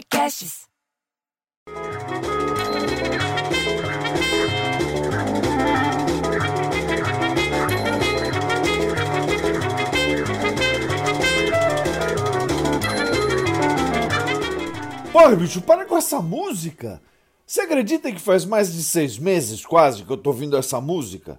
[0.00, 0.66] Podcasts.
[15.12, 17.02] Porra, bicho, para com essa música!
[17.46, 21.38] Você acredita que faz mais de seis meses, quase, que eu tô ouvindo essa música?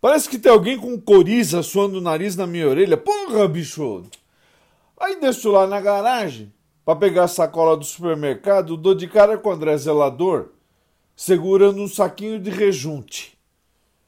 [0.00, 2.96] Parece que tem alguém com coriza suando o nariz na minha orelha.
[2.96, 4.04] Porra, bicho!
[4.98, 6.52] Aí desço lá na garagem
[6.84, 10.48] para pegar a sacola do supermercado, dou de cara com o André Zelador,
[11.14, 13.38] segurando um saquinho de rejunte.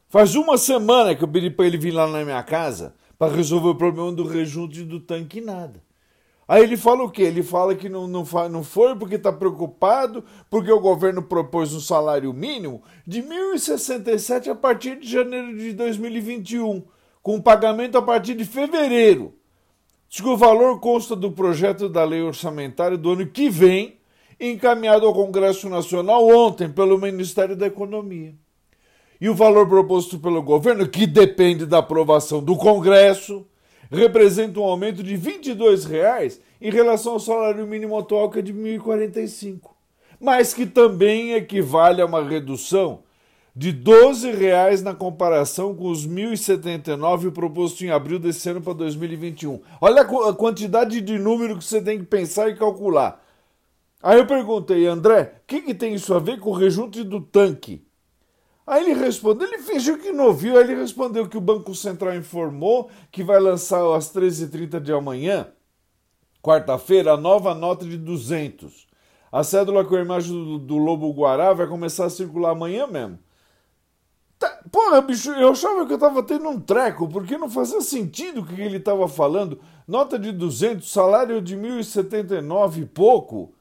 [0.08, 3.68] Faz uma semana que eu pedi para ele vir lá na minha casa para resolver
[3.68, 5.82] o problema do rejunte do tanque e nada.
[6.46, 7.22] Aí ele fala o quê?
[7.22, 11.80] Ele fala que não, não, não foi porque está preocupado, porque o governo propôs um
[11.80, 16.82] salário mínimo de 1.067 a partir de janeiro de 2021,
[17.22, 19.34] com pagamento a partir de fevereiro.
[20.14, 23.96] Diz que o valor consta do projeto da lei orçamentária do ano que vem,
[24.38, 28.32] encaminhado ao Congresso Nacional ontem pelo Ministério da Economia.
[29.20, 33.44] E o valor proposto pelo governo, que depende da aprovação do Congresso,
[33.90, 38.52] representa um aumento de R$ 22,00 em relação ao salário mínimo atual, que é de
[38.52, 39.70] R$ 1.045,
[40.20, 43.02] mas que também equivale a uma redução
[43.56, 48.72] de R$ 12,00 na comparação com os R$ 1.079 proposto em abril desse ano para
[48.72, 49.60] 2021.
[49.80, 53.22] Olha a quantidade de número que você tem que pensar e calcular.
[54.02, 57.20] Aí eu perguntei, André, o que, que tem isso a ver com o rejunte do
[57.20, 57.86] tanque?
[58.66, 62.14] Aí ele respondeu, ele fingiu que não viu, aí ele respondeu que o Banco Central
[62.16, 65.48] informou que vai lançar às 13h30 de amanhã,
[66.42, 68.86] quarta-feira, a nova nota de 200.
[69.30, 73.18] A cédula com a imagem do, do Lobo Guará vai começar a circular amanhã mesmo.
[74.74, 78.44] Porra, bicho, eu achava que eu tava tendo um treco, porque não fazia sentido o
[78.44, 79.60] que ele tava falando.
[79.86, 83.52] Nota de 200, salário de 1.079 e pouco.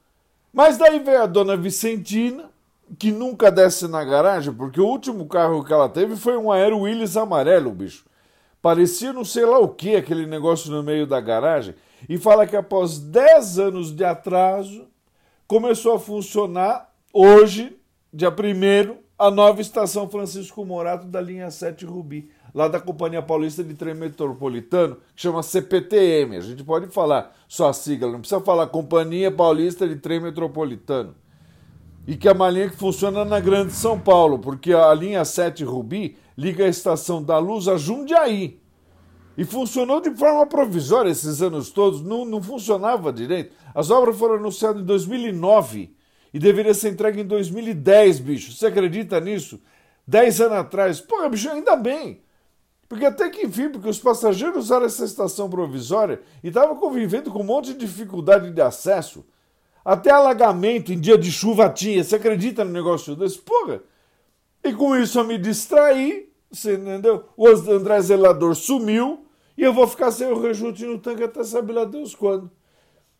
[0.52, 2.50] Mas daí veio a dona Vicentina,
[2.98, 6.80] que nunca desce na garagem, porque o último carro que ela teve foi um Aero
[6.80, 8.06] Willis amarelo, bicho.
[8.60, 11.76] Parecia não sei lá o que, aquele negócio no meio da garagem.
[12.10, 14.88] E fala que após 10 anos de atraso,
[15.48, 17.78] começou a funcionar hoje,
[18.12, 23.64] dia 1 a nova estação Francisco Morato da linha 7 Rubi, lá da Companhia Paulista
[23.64, 26.36] de Trem Metropolitano, que chama CPTM.
[26.36, 31.16] A gente pode falar só a sigla, não precisa falar Companhia Paulista de Trem Metropolitano
[32.06, 35.64] e que é uma linha que funciona na Grande São Paulo, porque a linha 7
[35.64, 38.60] Rubi liga a estação da Luz a Jundiaí.
[39.38, 43.56] E funcionou de forma provisória esses anos todos, não, não funcionava direito.
[43.74, 45.96] As obras foram anunciadas em 2009
[46.34, 48.52] e deveria ser entregue em 2010, bicho.
[48.52, 49.62] Você acredita nisso?
[50.06, 51.00] Dez anos atrás.
[51.00, 52.22] Pô, bicho, ainda bem.
[52.90, 57.40] Porque até que enfim, porque os passageiros usaram essa estação provisória e estavam convivendo com
[57.40, 59.26] um monte de dificuldade de acesso.
[59.86, 62.04] Até alagamento em dia de chuva tinha.
[62.04, 63.38] Você acredita no negócio desse?
[63.40, 63.82] Porra!
[64.64, 67.26] E com isso eu me distraí, você entendeu?
[67.36, 69.26] O André Zelador sumiu
[69.58, 72.50] e eu vou ficar sem o rejunte no tanque até saber lá Deus quando.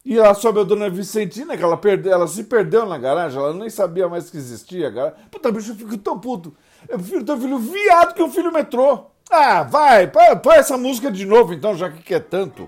[0.06, 3.54] E lá sobe a dona Vicentina, que ela, perde, ela se perdeu na garagem, ela
[3.54, 4.92] nem sabia mais que existia.
[4.92, 5.16] Cara.
[5.32, 6.54] Puta, bicho, eu fico tão puto.
[6.90, 9.06] Eu prefiro ter um filho viado que um filho metrô.
[9.32, 12.68] Ah, vai, põe essa música de novo então, já que quer tanto.